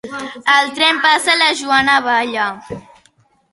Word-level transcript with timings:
El 0.53 0.71
tren 0.79 1.01
passa 1.03 1.35
i 1.37 1.41
la 1.43 1.51
Joana 1.61 2.01
balla. 2.09 2.51